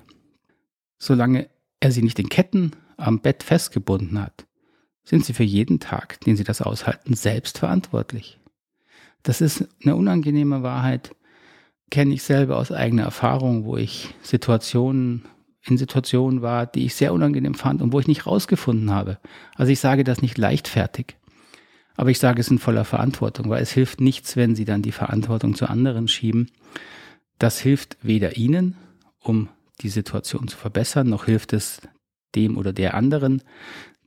solange 0.97 1.49
er 1.79 1.91
sie 1.91 2.03
nicht 2.03 2.19
in 2.19 2.29
Ketten 2.29 2.71
am 2.97 3.19
Bett 3.19 3.43
festgebunden 3.43 4.19
hat, 4.19 4.45
sind 5.03 5.23
sie 5.23 5.33
für 5.33 5.43
jeden 5.43 5.79
Tag, 5.79 6.19
den 6.21 6.35
sie 6.35 6.43
das 6.43 6.61
aushalten, 6.61 7.13
selbst 7.13 7.59
verantwortlich. 7.59 8.39
Das 9.21 9.41
ist 9.41 9.67
eine 9.83 9.95
unangenehme 9.95 10.63
Wahrheit, 10.63 11.15
kenne 11.91 12.13
ich 12.13 12.23
selber 12.23 12.57
aus 12.57 12.71
eigener 12.71 13.03
Erfahrung, 13.03 13.65
wo 13.65 13.77
ich 13.77 14.15
Situationen 14.21 15.25
in 15.67 15.77
Situationen 15.77 16.41
war, 16.41 16.65
die 16.65 16.85
ich 16.85 16.95
sehr 16.95 17.13
unangenehm 17.13 17.55
fand 17.55 17.81
und 17.81 17.91
wo 17.91 17.99
ich 17.99 18.07
nicht 18.07 18.25
rausgefunden 18.25 18.91
habe. 18.91 19.17
Also 19.55 19.71
ich 19.71 19.79
sage 19.79 20.03
das 20.03 20.21
nicht 20.21 20.37
leichtfertig, 20.37 21.17
aber 21.95 22.11
ich 22.11 22.19
sage 22.19 22.39
es 22.39 22.49
in 22.49 22.59
voller 22.59 22.85
Verantwortung, 22.85 23.49
weil 23.49 23.63
es 23.63 23.71
hilft 23.71 23.99
nichts, 24.01 24.35
wenn 24.35 24.55
Sie 24.55 24.65
dann 24.65 24.81
die 24.81 24.91
Verantwortung 24.91 25.55
zu 25.55 25.67
anderen 25.67 26.07
schieben. 26.07 26.51
Das 27.39 27.59
hilft 27.59 27.97
weder 28.01 28.37
Ihnen, 28.37 28.75
um 29.19 29.49
die 29.81 29.89
Situation 29.89 30.47
zu 30.47 30.57
verbessern, 30.57 31.09
noch 31.09 31.25
hilft 31.25 31.53
es 31.53 31.81
dem 32.35 32.57
oder 32.57 32.73
der 32.73 32.93
anderen, 32.93 33.41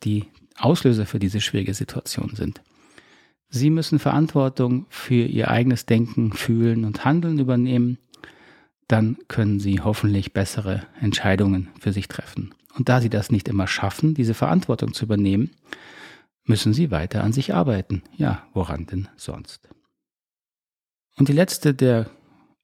die 0.05 0.27
Auslöser 0.57 1.07
für 1.07 1.19
diese 1.19 1.41
schwierige 1.41 1.75
Situation 1.75 2.33
sind. 2.35 2.63
Sie 3.49 3.71
müssen 3.71 3.99
Verantwortung 3.99 4.87
für 4.91 5.25
Ihr 5.25 5.51
eigenes 5.51 5.87
Denken, 5.87 6.33
Fühlen 6.33 6.85
und 6.85 7.05
Handeln 7.05 7.39
übernehmen 7.39 7.99
dann 8.89 9.19
können 9.29 9.61
Sie 9.61 9.81
hoffentlich 9.81 10.33
bessere 10.33 10.87
Entscheidungen 11.01 11.69
für 11.79 11.93
sich 11.93 12.09
treffen. 12.09 12.55
Und 12.75 12.89
da 12.89 13.01
Sie 13.01 13.11
das 13.11 13.31
nicht 13.31 13.49
immer 13.49 13.67
schaffen, 13.67 14.15
diese 14.15 14.35
Verantwortung 14.35 14.95
zu 14.95 15.05
übernehmen, 15.05 15.51
müssen 16.45 16.73
Sie 16.73 16.91
weiter 16.91 17.23
an 17.23 17.33
sich 17.33 17.55
arbeiten. 17.55 18.03
Ja, 18.17 18.47
woran 18.55 18.87
denn 18.87 19.09
sonst? 19.17 19.69
Und 21.17 21.29
die 21.29 21.35
letzte 21.35 21.75
der 21.75 22.11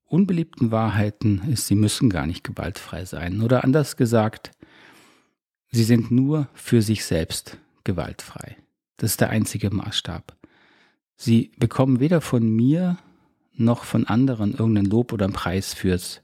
unbeliebten 0.07 0.71
Wahrheiten 0.71 1.43
ist, 1.51 1.67
Sie 1.67 1.75
müssen 1.75 2.09
gar 2.09 2.27
nicht 2.27 2.45
gewaltfrei 2.45 3.05
sein. 3.05 3.43
Oder 3.43 3.65
anders 3.65 3.97
gesagt, 3.97 4.53
Sie 5.71 5.85
sind 5.85 6.11
nur 6.11 6.49
für 6.55 6.81
sich 6.81 7.05
selbst 7.05 7.59
gewaltfrei. 7.83 8.57
Das 8.97 9.11
ist 9.11 9.21
der 9.21 9.31
einzige 9.31 9.71
Maßstab. 9.71 10.37
Sie 11.17 11.53
bekommen 11.59 12.01
weder 12.01 12.21
von 12.21 12.49
mir 12.49 12.97
noch 13.57 13.85
von 13.85 14.07
anderen 14.07 14.53
irgendein 14.53 14.87
Lob 14.87 15.13
oder 15.13 15.25
einen 15.25 15.35
Preis 15.35 15.75
fürs 15.75 16.23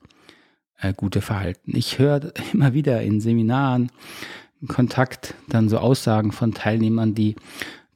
äh, 0.79 0.93
gute 0.95 1.21
Verhalten. 1.21 1.77
Ich 1.77 1.99
höre 1.99 2.33
immer 2.53 2.75
wieder 2.75 3.03
in 3.03 3.21
Seminaren, 3.21 3.91
in 4.61 4.69
Kontakt 4.69 5.35
dann 5.49 5.69
so 5.69 5.79
Aussagen 5.79 6.33
von 6.33 6.53
Teilnehmern, 6.53 7.15
die 7.15 7.37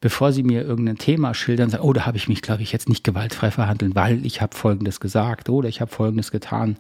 bevor 0.00 0.32
sie 0.32 0.42
mir 0.42 0.62
irgendein 0.62 0.98
Thema 0.98 1.32
schildern, 1.32 1.70
sagen, 1.70 1.82
oh, 1.82 1.94
da 1.94 2.04
habe 2.04 2.18
ich 2.18 2.28
mich, 2.28 2.42
glaube 2.42 2.62
ich, 2.62 2.72
jetzt 2.72 2.90
nicht 2.90 3.04
gewaltfrei 3.04 3.50
verhandelt, 3.50 3.94
weil 3.94 4.26
ich 4.26 4.42
habe 4.42 4.54
Folgendes 4.54 5.00
gesagt 5.00 5.48
oder 5.48 5.66
ich 5.66 5.80
habe 5.80 5.90
Folgendes 5.90 6.30
getan. 6.30 6.76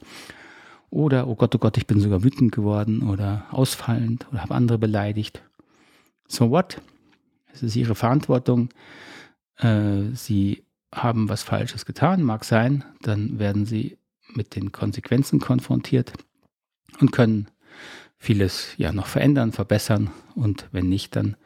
Oder, 0.90 1.26
oh 1.26 1.34
Gott, 1.34 1.54
oh 1.54 1.58
Gott, 1.58 1.78
ich 1.78 1.86
bin 1.86 2.00
sogar 2.00 2.22
wütend 2.22 2.52
geworden 2.52 3.08
oder 3.08 3.46
ausfallend 3.50 4.26
oder 4.30 4.42
habe 4.42 4.54
andere 4.54 4.76
beleidigt. 4.76 5.42
So 6.28 6.50
what? 6.50 6.82
Es 7.50 7.62
ist 7.62 7.76
ihre 7.76 7.94
Verantwortung. 7.94 8.68
Äh, 9.56 10.10
sie 10.12 10.63
haben 10.94 11.28
was 11.28 11.42
Falsches 11.42 11.84
getan, 11.84 12.22
mag 12.22 12.44
sein, 12.44 12.84
dann 13.02 13.38
werden 13.38 13.66
sie 13.66 13.98
mit 14.32 14.56
den 14.56 14.72
Konsequenzen 14.72 15.40
konfrontiert 15.40 16.12
und 17.00 17.12
können 17.12 17.48
vieles 18.16 18.74
ja 18.78 18.92
noch 18.92 19.06
verändern, 19.06 19.52
verbessern 19.52 20.10
und 20.34 20.68
wenn 20.72 20.88
nicht, 20.88 21.14
dann 21.16 21.36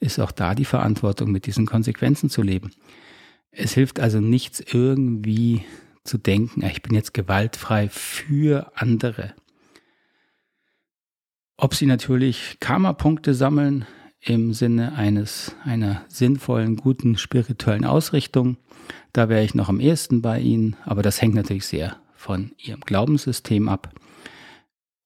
ist 0.00 0.18
auch 0.18 0.32
da 0.32 0.54
die 0.54 0.64
Verantwortung, 0.64 1.30
mit 1.30 1.46
diesen 1.46 1.66
Konsequenzen 1.66 2.30
zu 2.30 2.42
leben. 2.42 2.72
Es 3.50 3.74
hilft 3.74 4.00
also 4.00 4.20
nichts 4.20 4.60
irgendwie 4.60 5.64
zu 6.04 6.18
denken, 6.18 6.64
ich 6.64 6.82
bin 6.82 6.94
jetzt 6.94 7.14
gewaltfrei 7.14 7.88
für 7.88 8.72
andere. 8.74 9.34
Ob 11.56 11.74
sie 11.74 11.86
natürlich 11.86 12.56
Karma-Punkte 12.58 13.34
sammeln 13.34 13.86
im 14.20 14.54
Sinne 14.54 14.94
eines 14.94 15.54
einer 15.64 16.04
sinnvollen, 16.08 16.76
guten 16.76 17.18
spirituellen 17.18 17.84
Ausrichtung, 17.84 18.56
da 19.12 19.28
wäre 19.28 19.44
ich 19.44 19.54
noch 19.54 19.68
am 19.68 19.80
ehesten 19.80 20.22
bei 20.22 20.40
Ihnen, 20.40 20.76
aber 20.84 21.02
das 21.02 21.20
hängt 21.20 21.34
natürlich 21.34 21.66
sehr 21.66 21.96
von 22.14 22.52
Ihrem 22.58 22.80
Glaubenssystem 22.80 23.68
ab. 23.68 23.92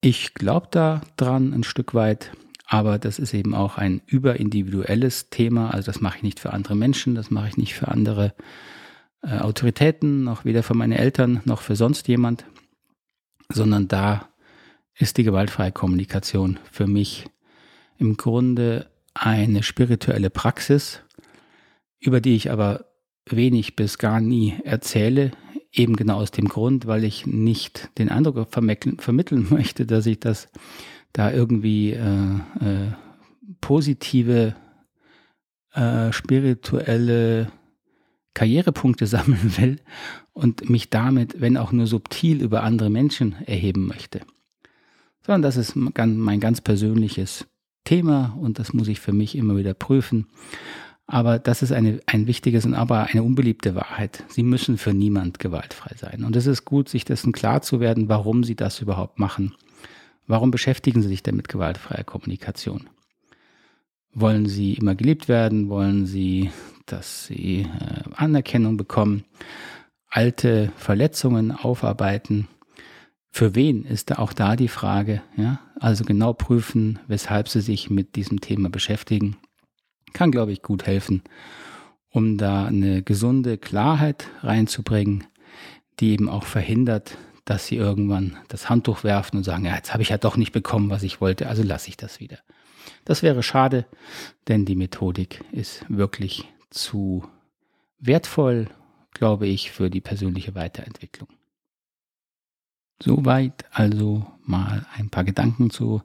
Ich 0.00 0.34
glaube 0.34 0.68
da 0.70 1.00
dran 1.16 1.52
ein 1.52 1.64
Stück 1.64 1.94
weit, 1.94 2.32
aber 2.66 2.98
das 2.98 3.18
ist 3.18 3.32
eben 3.32 3.54
auch 3.54 3.78
ein 3.78 4.02
überindividuelles 4.06 5.30
Thema. 5.30 5.70
Also 5.70 5.86
das 5.86 6.00
mache 6.00 6.18
ich 6.18 6.22
nicht 6.22 6.40
für 6.40 6.52
andere 6.52 6.74
Menschen, 6.74 7.14
das 7.14 7.30
mache 7.30 7.48
ich 7.48 7.56
nicht 7.56 7.74
für 7.74 7.88
andere 7.88 8.34
äh, 9.22 9.38
Autoritäten, 9.38 10.24
noch 10.24 10.44
weder 10.44 10.62
für 10.62 10.74
meine 10.74 10.98
Eltern 10.98 11.40
noch 11.44 11.60
für 11.60 11.76
sonst 11.76 12.08
jemand, 12.08 12.44
sondern 13.48 13.88
da 13.88 14.28
ist 14.94 15.16
die 15.16 15.24
gewaltfreie 15.24 15.72
Kommunikation 15.72 16.58
für 16.70 16.86
mich 16.86 17.26
im 17.98 18.16
Grunde 18.16 18.90
eine 19.14 19.62
spirituelle 19.62 20.30
Praxis, 20.30 21.00
über 21.98 22.20
die 22.20 22.36
ich 22.36 22.50
aber 22.50 22.86
wenig 23.26 23.76
bis 23.76 23.98
gar 23.98 24.20
nie 24.20 24.54
erzähle, 24.64 25.32
eben 25.72 25.96
genau 25.96 26.16
aus 26.16 26.30
dem 26.30 26.48
Grund, 26.48 26.86
weil 26.86 27.04
ich 27.04 27.26
nicht 27.26 27.90
den 27.98 28.08
Eindruck 28.08 28.48
vermitteln 28.50 29.46
möchte, 29.50 29.86
dass 29.86 30.06
ich 30.06 30.20
das 30.20 30.48
da 31.12 31.32
irgendwie 31.32 31.92
äh, 31.92 32.34
äh, 32.60 32.92
positive 33.60 34.54
äh, 35.72 36.12
spirituelle 36.12 37.50
Karrierepunkte 38.34 39.06
sammeln 39.06 39.56
will 39.56 39.80
und 40.32 40.68
mich 40.68 40.90
damit, 40.90 41.40
wenn 41.40 41.56
auch 41.56 41.72
nur 41.72 41.86
subtil, 41.86 42.42
über 42.42 42.62
andere 42.62 42.90
Menschen 42.90 43.34
erheben 43.46 43.86
möchte. 43.86 44.20
Sondern 45.22 45.42
das 45.42 45.56
ist 45.56 45.74
mein 45.74 46.40
ganz 46.40 46.60
persönliches 46.60 47.46
Thema 47.84 48.36
und 48.40 48.58
das 48.58 48.72
muss 48.72 48.88
ich 48.88 49.00
für 49.00 49.12
mich 49.12 49.36
immer 49.36 49.56
wieder 49.56 49.74
prüfen. 49.74 50.26
Aber 51.06 51.38
das 51.38 51.62
ist 51.62 51.72
eine, 51.72 52.00
ein 52.06 52.26
wichtiges 52.26 52.66
und 52.66 52.74
aber 52.74 53.04
eine 53.04 53.22
unbeliebte 53.22 53.74
Wahrheit. 53.76 54.24
Sie 54.28 54.42
müssen 54.42 54.76
für 54.76 54.92
niemand 54.92 55.38
gewaltfrei 55.38 55.94
sein. 55.96 56.24
Und 56.24 56.34
es 56.34 56.46
ist 56.46 56.64
gut, 56.64 56.88
sich 56.88 57.04
dessen 57.04 57.32
klar 57.32 57.62
zu 57.62 57.78
werden, 57.78 58.08
warum 58.08 58.42
Sie 58.42 58.56
das 58.56 58.80
überhaupt 58.80 59.18
machen. 59.18 59.54
Warum 60.26 60.50
beschäftigen 60.50 61.02
Sie 61.02 61.08
sich 61.08 61.22
denn 61.22 61.36
mit 61.36 61.48
gewaltfreier 61.48 62.02
Kommunikation? 62.02 62.90
Wollen 64.12 64.46
Sie 64.46 64.74
immer 64.74 64.96
geliebt 64.96 65.28
werden? 65.28 65.68
Wollen 65.68 66.06
Sie, 66.06 66.50
dass 66.86 67.26
Sie 67.26 67.60
äh, 67.60 68.02
Anerkennung 68.16 68.76
bekommen? 68.76 69.24
Alte 70.08 70.72
Verletzungen 70.76 71.52
aufarbeiten? 71.52 72.48
Für 73.30 73.54
wen 73.54 73.84
ist 73.84 74.10
da 74.10 74.16
auch 74.16 74.32
da 74.32 74.56
die 74.56 74.68
Frage? 74.68 75.22
Ja? 75.36 75.60
Also 75.78 76.04
genau 76.04 76.32
prüfen, 76.32 76.98
weshalb 77.06 77.48
Sie 77.48 77.60
sich 77.60 77.90
mit 77.90 78.16
diesem 78.16 78.40
Thema 78.40 78.70
beschäftigen 78.70 79.36
kann, 80.16 80.30
glaube 80.30 80.50
ich, 80.50 80.62
gut 80.62 80.86
helfen, 80.86 81.22
um 82.08 82.38
da 82.38 82.64
eine 82.64 83.02
gesunde 83.02 83.58
Klarheit 83.58 84.28
reinzubringen, 84.40 85.24
die 86.00 86.12
eben 86.12 86.30
auch 86.30 86.44
verhindert, 86.44 87.18
dass 87.44 87.66
sie 87.66 87.76
irgendwann 87.76 88.38
das 88.48 88.70
Handtuch 88.70 89.04
werfen 89.04 89.36
und 89.36 89.44
sagen, 89.44 89.66
ja, 89.66 89.76
jetzt 89.76 89.92
habe 89.92 90.02
ich 90.02 90.08
ja 90.08 90.16
doch 90.16 90.38
nicht 90.38 90.52
bekommen, 90.52 90.88
was 90.88 91.02
ich 91.02 91.20
wollte, 91.20 91.48
also 91.48 91.62
lasse 91.62 91.90
ich 91.90 91.98
das 91.98 92.18
wieder. 92.18 92.38
Das 93.04 93.22
wäre 93.22 93.42
schade, 93.42 93.84
denn 94.48 94.64
die 94.64 94.74
Methodik 94.74 95.44
ist 95.52 95.84
wirklich 95.88 96.48
zu 96.70 97.28
wertvoll, 97.98 98.68
glaube 99.12 99.46
ich, 99.46 99.70
für 99.70 99.90
die 99.90 100.00
persönliche 100.00 100.54
Weiterentwicklung. 100.54 101.28
Soweit 103.02 103.66
also 103.70 104.26
mal 104.42 104.86
ein 104.94 105.10
paar 105.10 105.24
Gedanken 105.24 105.68
zu 105.68 106.02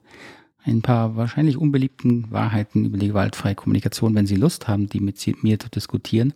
ein 0.64 0.82
paar 0.82 1.16
wahrscheinlich 1.16 1.56
unbeliebten 1.56 2.30
Wahrheiten 2.30 2.84
über 2.84 2.98
die 2.98 3.08
gewaltfreie 3.08 3.54
Kommunikation. 3.54 4.14
Wenn 4.14 4.26
Sie 4.26 4.36
Lust 4.36 4.68
haben, 4.68 4.88
die 4.88 5.00
mit 5.00 5.42
mir 5.42 5.58
zu 5.58 5.68
diskutieren, 5.68 6.34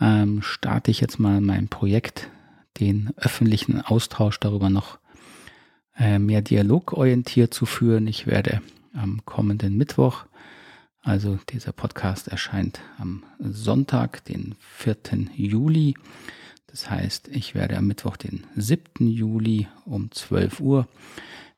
ähm, 0.00 0.42
starte 0.42 0.90
ich 0.90 1.00
jetzt 1.00 1.18
mal 1.18 1.40
mein 1.40 1.68
Projekt, 1.68 2.28
den 2.80 3.10
öffentlichen 3.16 3.80
Austausch 3.80 4.38
darüber 4.40 4.70
noch 4.70 4.98
äh, 5.98 6.18
mehr 6.18 6.42
dialogorientiert 6.42 7.54
zu 7.54 7.66
führen. 7.66 8.06
Ich 8.06 8.26
werde 8.26 8.60
am 8.94 9.24
kommenden 9.24 9.76
Mittwoch, 9.76 10.24
also 11.02 11.38
dieser 11.50 11.72
Podcast 11.72 12.28
erscheint 12.28 12.80
am 12.98 13.22
Sonntag, 13.38 14.24
den 14.24 14.56
4. 14.60 14.96
Juli, 15.36 15.94
das 16.66 16.90
heißt, 16.90 17.28
ich 17.28 17.54
werde 17.54 17.76
am 17.78 17.86
Mittwoch, 17.86 18.16
den 18.16 18.44
7. 18.56 19.06
Juli 19.06 19.68
um 19.84 20.10
12 20.10 20.60
Uhr 20.60 20.88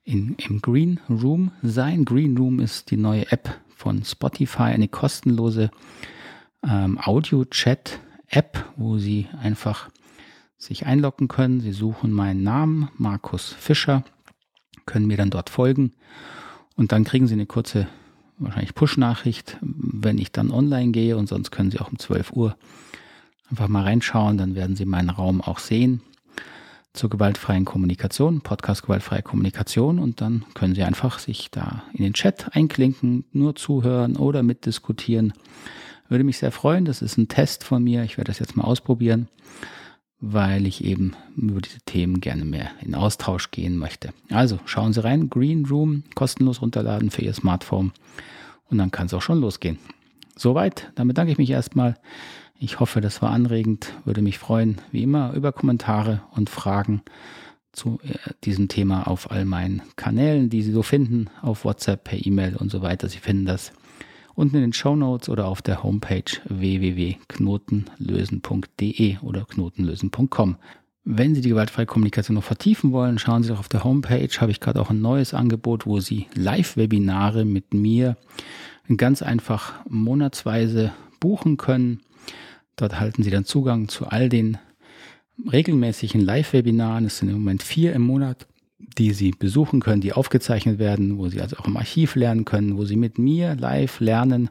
in, 0.09 0.37
im 0.39 0.63
Green 0.63 1.01
Room 1.11 1.53
sein. 1.63 2.05
Green 2.07 2.37
Room 2.37 2.61
ist 2.61 2.91
die 2.91 2.97
neue 2.97 3.31
App 3.31 3.61
von 3.69 4.05
Spotify, 4.05 4.63
eine 4.63 4.89
kostenlose 4.89 5.71
ähm, 6.67 6.99
Audio-Chat-App, 6.99 8.73
wo 8.77 8.97
Sie 8.97 9.27
einfach 9.41 9.91
sich 10.57 10.87
einloggen 10.87 11.29
können. 11.29 11.61
Sie 11.61 11.73
suchen 11.73 12.11
meinen 12.11 12.43
Namen, 12.43 12.89
Markus 12.97 13.53
Fischer, 13.53 14.03
können 14.87 15.07
mir 15.07 15.19
dann 15.19 15.31
dort 15.31 15.51
folgen 15.51 15.93
und 16.75 16.91
dann 16.93 17.05
kriegen 17.05 17.27
Sie 17.27 17.35
eine 17.35 17.47
kurze, 17.47 17.87
wahrscheinlich 18.39 18.75
Push-Nachricht, 18.75 19.59
wenn 19.61 20.17
ich 20.17 20.33
dann 20.33 20.51
online 20.51 20.91
gehe 20.91 21.19
und 21.19 21.29
sonst 21.29 21.51
können 21.51 21.71
Sie 21.71 21.79
auch 21.79 21.91
um 21.91 21.99
12 21.99 22.33
Uhr 22.33 22.57
Einfach 23.51 23.69
mal 23.69 23.85
reinschauen, 23.85 24.37
dann 24.37 24.55
werden 24.55 24.77
Sie 24.77 24.85
meinen 24.85 25.09
Raum 25.09 25.41
auch 25.41 25.59
sehen 25.59 26.03
zur 26.99 27.11
gewaltfreien 27.11 27.65
Kommunikation, 27.65 28.41
Podcast 28.41 28.83
gewaltfreie 28.83 29.23
Kommunikation 29.23 29.99
und 29.99 30.21
dann 30.21 30.45
können 30.55 30.75
Sie 30.75 30.83
einfach 30.83 31.21
sich 31.21 31.51
da 31.51 31.85
in 31.93 32.03
den 32.03 32.13
Chat 32.13 32.55
einklinken, 32.57 33.25
nur 33.33 33.55
zuhören 33.55 34.17
oder 34.17 34.43
mitdiskutieren. 34.43 35.33
Würde 36.09 36.25
mich 36.25 36.39
sehr 36.39 36.51
freuen. 36.51 36.85
Das 36.85 37.01
ist 37.01 37.17
ein 37.17 37.29
Test 37.29 37.65
von 37.65 37.85
mir. 37.85 38.03
Ich 38.03 38.17
werde 38.19 38.31
das 38.31 38.41
jetzt 38.41 38.57
mal 38.57 38.65
ausprobieren, 38.65 39.29
weil 40.21 40.67
ich 40.67 40.83
eben 40.83 41.13
über 41.37 41.61
diese 41.61 41.81
Themen 41.81 42.21
gerne 42.21 42.45
mehr 42.45 42.71
in 42.83 42.95
Austausch 42.95 43.51
gehen 43.53 43.79
möchte. 43.79 44.11
Also 44.31 44.59
schauen 44.65 44.93
Sie 44.93 45.05
rein. 45.05 45.31
Green 45.31 45.67
Room 45.67 46.03
kostenlos 46.17 46.61
runterladen 46.63 47.11
für 47.11 47.23
Ihr 47.23 47.35
Smartphone 47.35 47.93
und 48.71 48.79
dann 48.79 48.91
kann 48.91 49.07
es 49.07 49.15
auch 49.15 49.23
schon 49.23 49.41
losgehen. 49.41 49.79
Soweit. 50.37 50.91
Damit 50.97 51.17
danke 51.17 51.33
ich 51.33 51.39
mich 51.39 51.51
erstmal. 51.51 51.95
Ich 52.59 52.81
hoffe, 52.81 53.01
das 53.01 53.23
war 53.23 53.31
anregend. 53.31 53.95
Würde 54.05 54.21
mich 54.21 54.39
freuen, 54.39 54.81
wie 54.91 55.05
immer, 55.05 55.33
über 55.33 55.53
Kommentare 55.53 56.23
und 56.33 56.51
Fragen 56.51 57.03
zu 57.73 58.01
äh, 58.03 58.17
diesem 58.45 58.69
Thema 58.69 59.07
auf 59.07 59.31
all 59.31 59.45
meinen 59.45 59.83
Kanälen, 59.97 60.49
die 60.51 60.63
Sie 60.63 60.73
so 60.73 60.83
finden, 60.83 61.31
auf 61.41 61.65
WhatsApp, 61.65 62.03
per 62.05 62.27
E-Mail 62.27 62.57
und 62.57 62.71
so 62.71 62.83
weiter. 62.83 63.09
Sie 63.09 63.19
finden 63.19 63.47
das 63.47 63.73
unten 64.35 64.57
in 64.57 64.63
den 64.63 64.73
Show 64.73 64.97
Notes 64.97 65.29
oder 65.29 65.47
auf 65.47 65.63
der 65.63 65.85
Homepage 65.85 66.25
www.knotenlösen.de 66.49 69.19
oder 69.19 69.45
knotenlösen.com. 69.45 70.57
Wenn 71.05 71.35
Sie 71.35 71.41
die 71.41 71.49
gewaltfreie 71.51 71.87
Kommunikation 71.87 72.35
noch 72.35 72.45
vertiefen 72.45 72.93
wollen, 72.93 73.19
schauen 73.19 73.43
Sie 73.43 73.49
doch 73.49 73.61
auf 73.61 73.69
der 73.69 73.85
Homepage. 73.85 74.29
Habe 74.41 74.51
ich 74.51 74.61
gerade 74.61 74.81
auch 74.81 74.91
ein 74.91 75.01
neues 75.01 75.33
Angebot, 75.33 75.87
wo 75.87 76.01
Sie 76.01 76.27
Live-Webinare 76.35 77.45
mit 77.45 77.73
mir 77.73 78.17
ganz 78.97 79.23
einfach 79.23 79.75
monatsweise 79.89 80.93
buchen 81.21 81.57
können. 81.57 82.01
Dort 82.79 82.93
erhalten 82.93 83.25
Sie 83.25 83.31
dann 83.31 83.45
Zugang 83.45 83.89
zu 83.89 84.07
all 84.07 84.29
den 84.29 84.57
regelmäßigen 85.53 86.21
Live-Webinaren. 86.21 87.05
Es 87.05 87.19
sind 87.19 87.29
im 87.29 87.35
Moment 87.35 87.63
vier 87.63 87.93
im 87.93 88.03
Monat, 88.03 88.47
die 88.79 89.11
Sie 89.13 89.33
besuchen 89.33 89.81
können, 89.81 90.01
die 90.01 90.13
aufgezeichnet 90.13 90.79
werden, 90.79 91.19
wo 91.19 91.29
Sie 91.29 91.41
also 91.41 91.57
auch 91.57 91.67
im 91.67 91.77
Archiv 91.77 92.15
lernen 92.15 92.45
können, 92.45 92.79
wo 92.79 92.85
Sie 92.85 92.95
mit 92.95 93.19
mir 93.19 93.57
live 93.57 93.99
lernen 93.99 94.49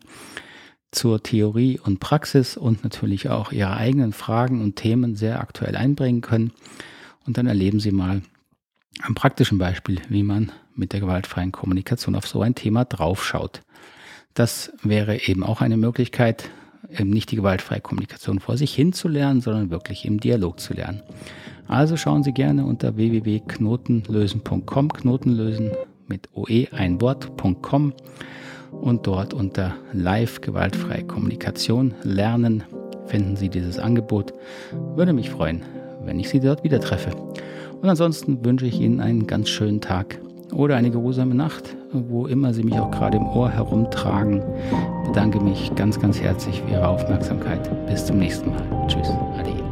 zur 0.91 1.23
Theorie 1.23 1.79
und 1.79 2.01
Praxis 2.01 2.57
und 2.57 2.83
natürlich 2.83 3.29
auch 3.29 3.53
Ihre 3.53 3.77
eigenen 3.77 4.11
Fragen 4.11 4.61
und 4.61 4.75
Themen 4.75 5.15
sehr 5.15 5.39
aktuell 5.39 5.77
einbringen 5.77 6.19
können. 6.19 6.51
Und 7.25 7.37
dann 7.37 7.47
erleben 7.47 7.79
Sie 7.79 7.91
mal 7.91 8.21
am 9.03 9.15
praktischen 9.15 9.57
Beispiel, 9.57 10.01
wie 10.09 10.23
man 10.23 10.51
mit 10.75 10.91
der 10.91 10.99
gewaltfreien 10.99 11.53
Kommunikation 11.53 12.15
auf 12.15 12.27
so 12.27 12.41
ein 12.41 12.55
Thema 12.55 12.83
draufschaut. 12.83 13.61
Das 14.33 14.73
wäre 14.83 15.27
eben 15.27 15.43
auch 15.43 15.61
eine 15.61 15.77
Möglichkeit, 15.77 16.49
eben 16.89 17.09
nicht 17.09 17.31
die 17.31 17.35
gewaltfreie 17.35 17.81
Kommunikation 17.81 18.39
vor 18.39 18.57
sich 18.57 18.73
hin 18.73 18.93
zu 18.93 19.07
lernen, 19.07 19.41
sondern 19.41 19.69
wirklich 19.69 20.05
im 20.05 20.19
Dialog 20.19 20.59
zu 20.59 20.73
lernen. 20.73 21.01
Also 21.67 21.97
schauen 21.97 22.23
Sie 22.23 22.31
gerne 22.31 22.65
unter 22.65 22.95
www.knotenlösen.com, 22.95 24.93
Knotenlösen 24.93 25.71
mit 26.07 26.29
OE 26.33 26.67
ein 26.71 27.01
Wort.com 27.01 27.93
und 28.71 29.07
dort 29.07 29.33
unter 29.33 29.75
Live 29.91 30.41
gewaltfreie 30.41 31.03
Kommunikation 31.03 31.93
lernen 32.03 32.63
finden 33.07 33.35
Sie 33.35 33.49
dieses 33.49 33.79
Angebot. 33.79 34.33
Würde 34.95 35.13
mich 35.13 35.29
freuen, 35.29 35.63
wenn 36.03 36.19
ich 36.19 36.29
Sie 36.29 36.39
dort 36.39 36.63
wieder 36.63 36.79
treffe. 36.79 37.15
Und 37.81 37.89
ansonsten 37.89 38.43
wünsche 38.45 38.65
ich 38.65 38.79
Ihnen 38.79 38.99
einen 38.99 39.27
ganz 39.27 39.49
schönen 39.49 39.81
Tag 39.81 40.19
oder 40.53 40.75
eine 40.75 40.91
geruhsame 40.91 41.35
Nacht, 41.35 41.75
wo 41.91 42.27
immer 42.27 42.53
Sie 42.53 42.63
mich 42.63 42.79
auch 42.79 42.91
gerade 42.91 43.17
im 43.17 43.27
Ohr 43.27 43.49
herumtragen. 43.49 44.43
Ich 45.03 45.07
bedanke 45.09 45.39
mich 45.39 45.73
ganz, 45.75 45.99
ganz 45.99 46.21
herzlich 46.21 46.61
für 46.61 46.71
Ihre 46.71 46.87
Aufmerksamkeit. 46.87 47.69
Bis 47.87 48.05
zum 48.05 48.17
nächsten 48.17 48.49
Mal. 48.49 48.87
Tschüss. 48.87 49.09
Ade. 49.37 49.66